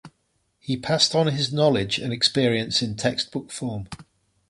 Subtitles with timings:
[0.57, 3.85] He passed on his knowledge and experience in textbook form.